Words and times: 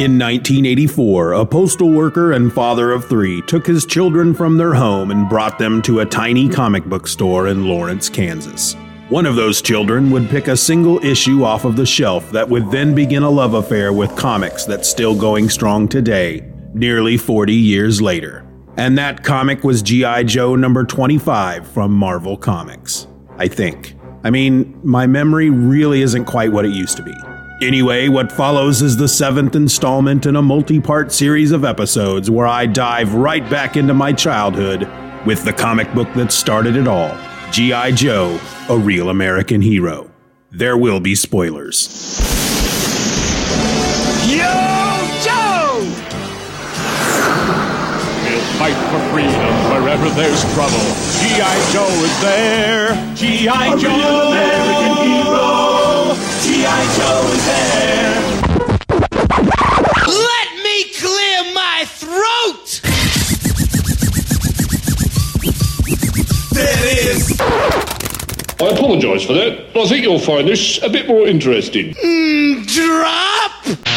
In 0.00 0.18
1984, 0.18 1.34
a 1.34 1.44
postal 1.44 1.90
worker 1.90 2.32
and 2.32 2.50
father 2.50 2.90
of 2.90 3.06
three 3.06 3.42
took 3.42 3.66
his 3.66 3.84
children 3.84 4.32
from 4.32 4.56
their 4.56 4.72
home 4.72 5.10
and 5.10 5.28
brought 5.28 5.58
them 5.58 5.82
to 5.82 6.00
a 6.00 6.06
tiny 6.06 6.48
comic 6.48 6.86
book 6.86 7.06
store 7.06 7.48
in 7.48 7.66
Lawrence, 7.66 8.08
Kansas. 8.08 8.72
One 9.10 9.26
of 9.26 9.36
those 9.36 9.60
children 9.60 10.10
would 10.10 10.30
pick 10.30 10.48
a 10.48 10.56
single 10.56 11.04
issue 11.04 11.44
off 11.44 11.66
of 11.66 11.76
the 11.76 11.84
shelf 11.84 12.32
that 12.32 12.48
would 12.48 12.70
then 12.70 12.94
begin 12.94 13.22
a 13.22 13.28
love 13.28 13.52
affair 13.52 13.92
with 13.92 14.16
comics 14.16 14.64
that's 14.64 14.88
still 14.88 15.14
going 15.14 15.50
strong 15.50 15.86
today, 15.86 16.50
nearly 16.72 17.18
40 17.18 17.52
years 17.52 18.00
later. 18.00 18.46
And 18.78 18.96
that 18.96 19.22
comic 19.22 19.64
was 19.64 19.82
G.I. 19.82 20.22
Joe 20.22 20.56
number 20.56 20.86
25 20.86 21.68
from 21.68 21.92
Marvel 21.92 22.38
Comics. 22.38 23.06
I 23.36 23.48
think. 23.48 23.96
I 24.24 24.30
mean, 24.30 24.80
my 24.82 25.06
memory 25.06 25.50
really 25.50 26.00
isn't 26.00 26.24
quite 26.24 26.52
what 26.52 26.64
it 26.64 26.72
used 26.72 26.96
to 26.96 27.02
be. 27.02 27.12
Anyway, 27.62 28.08
what 28.08 28.32
follows 28.32 28.80
is 28.80 28.96
the 28.96 29.06
seventh 29.06 29.54
installment 29.54 30.24
in 30.24 30.34
a 30.34 30.40
multi 30.40 30.80
part 30.80 31.12
series 31.12 31.52
of 31.52 31.62
episodes 31.62 32.30
where 32.30 32.46
I 32.46 32.64
dive 32.64 33.12
right 33.12 33.48
back 33.50 33.76
into 33.76 33.92
my 33.92 34.14
childhood 34.14 34.88
with 35.26 35.44
the 35.44 35.52
comic 35.52 35.92
book 35.92 36.08
that 36.14 36.32
started 36.32 36.74
it 36.74 36.88
all 36.88 37.14
G.I. 37.52 37.90
Joe, 37.92 38.40
a 38.70 38.78
real 38.78 39.10
American 39.10 39.60
hero. 39.60 40.10
There 40.50 40.78
will 40.78 41.00
be 41.00 41.14
spoilers. 41.14 42.18
Yo, 44.26 44.38
Joe! 45.20 45.80
We'll 48.24 48.40
fight 48.56 48.78
for 48.88 49.12
freedom 49.12 49.34
wherever 49.70 50.08
there's 50.10 50.42
trouble. 50.54 50.80
G.I. 51.20 51.70
Joe 51.74 52.04
is 52.04 52.20
there. 52.22 53.14
G.I. 53.16 53.76
Joe, 53.76 54.30
American 54.30 55.06
hero. 55.06 55.69
G.I. 56.60 56.84
Joe 56.98 57.24
is 57.32 57.44
there. 57.46 58.12
Let 60.06 60.48
me 60.62 60.76
clear 61.00 61.54
my 61.54 61.84
throat! 61.86 62.80
There 66.52 66.78
it 66.84 66.98
is! 67.16 67.40
I 68.60 68.66
apologise 68.76 69.24
for 69.24 69.32
that. 69.32 69.72
But 69.72 69.84
I 69.84 69.88
think 69.88 70.04
you'll 70.04 70.18
find 70.18 70.46
this 70.46 70.78
a 70.82 70.90
bit 70.90 71.08
more 71.08 71.26
interesting. 71.26 71.94
Mm, 71.94 72.66
drop! 72.66 73.89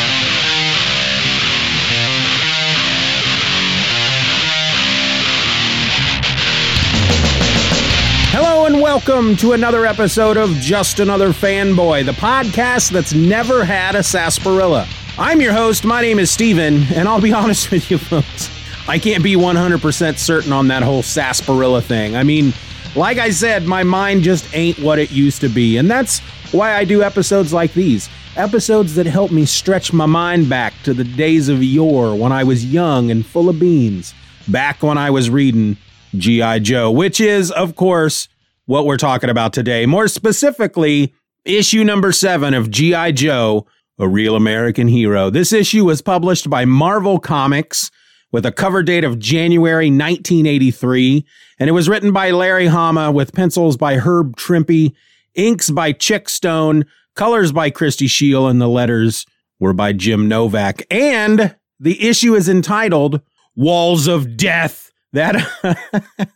Welcome 8.83 9.37
to 9.37 9.53
another 9.53 9.85
episode 9.85 10.35
of 10.35 10.49
Just 10.55 10.99
Another 10.99 11.29
Fanboy, 11.29 12.05
the 12.05 12.11
podcast 12.11 12.91
that's 12.91 13.13
never 13.13 13.63
had 13.63 13.95
a 13.95 14.03
sarsaparilla. 14.03 14.85
I'm 15.17 15.39
your 15.39 15.53
host. 15.53 15.85
My 15.85 16.01
name 16.01 16.19
is 16.19 16.29
Steven, 16.29 16.83
and 16.93 17.07
I'll 17.07 17.21
be 17.21 17.31
honest 17.33 17.71
with 17.71 17.89
you 17.89 17.97
folks. 17.97 18.49
I 18.89 18.99
can't 18.99 19.23
be 19.23 19.35
100% 19.35 20.17
certain 20.17 20.51
on 20.51 20.67
that 20.67 20.83
whole 20.83 21.01
sarsaparilla 21.01 21.81
thing. 21.81 22.17
I 22.17 22.23
mean, 22.23 22.51
like 22.93 23.19
I 23.19 23.29
said, 23.29 23.63
my 23.63 23.83
mind 23.83 24.23
just 24.23 24.53
ain't 24.53 24.77
what 24.79 24.99
it 24.99 25.11
used 25.11 25.39
to 25.41 25.47
be, 25.47 25.77
and 25.77 25.89
that's 25.89 26.19
why 26.51 26.75
I 26.75 26.83
do 26.83 27.03
episodes 27.03 27.53
like 27.53 27.73
these. 27.73 28.09
Episodes 28.35 28.95
that 28.95 29.05
help 29.05 29.31
me 29.31 29.45
stretch 29.45 29.93
my 29.93 30.07
mind 30.07 30.49
back 30.49 30.73
to 30.83 30.93
the 30.93 31.05
days 31.05 31.47
of 31.47 31.63
yore 31.63 32.17
when 32.17 32.33
I 32.33 32.43
was 32.43 32.65
young 32.65 33.11
and 33.11 33.25
full 33.25 33.47
of 33.47 33.61
beans. 33.61 34.13
Back 34.49 34.83
when 34.83 34.97
I 34.97 35.09
was 35.09 35.29
reading 35.29 35.77
G.I. 36.17 36.59
Joe, 36.59 36.91
which 36.91 37.21
is, 37.21 37.49
of 37.49 37.77
course, 37.77 38.27
what 38.65 38.85
we're 38.85 38.97
talking 38.97 39.29
about 39.29 39.53
today. 39.53 39.85
More 39.85 40.07
specifically, 40.07 41.13
issue 41.45 41.83
number 41.83 42.11
seven 42.11 42.53
of 42.53 42.69
G.I. 42.69 43.11
Joe, 43.13 43.67
a 43.99 44.07
real 44.07 44.35
American 44.35 44.87
hero. 44.87 45.29
This 45.29 45.53
issue 45.53 45.85
was 45.85 46.01
published 46.01 46.49
by 46.49 46.65
Marvel 46.65 47.19
Comics 47.19 47.91
with 48.31 48.45
a 48.45 48.51
cover 48.51 48.81
date 48.81 49.03
of 49.03 49.19
January 49.19 49.87
1983, 49.87 51.25
and 51.59 51.69
it 51.69 51.73
was 51.73 51.87
written 51.87 52.11
by 52.11 52.31
Larry 52.31 52.67
Hama 52.67 53.11
with 53.11 53.33
pencils 53.33 53.77
by 53.77 53.97
Herb 53.97 54.35
Trimpe, 54.35 54.93
inks 55.35 55.69
by 55.69 55.93
Chic 55.99 56.27
Stone, 56.29 56.85
colors 57.15 57.51
by 57.51 57.69
Christie 57.69 58.07
Scheele, 58.07 58.49
and 58.49 58.59
the 58.59 58.67
letters 58.67 59.25
were 59.59 59.73
by 59.73 59.93
Jim 59.93 60.27
Novak. 60.27 60.81
And 60.89 61.55
the 61.79 62.07
issue 62.07 62.33
is 62.33 62.49
entitled 62.49 63.21
Walls 63.55 64.07
of 64.07 64.35
Death. 64.35 64.91
That 65.11 65.35